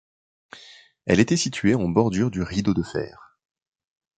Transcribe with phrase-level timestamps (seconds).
[1.05, 3.37] Elle était située en bordure du Rideau de fer.